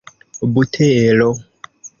[0.53, 1.29] butero